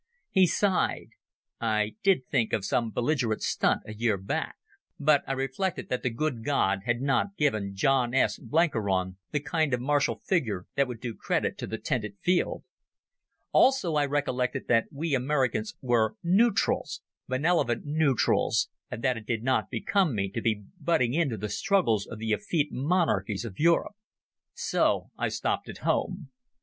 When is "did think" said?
2.01-2.53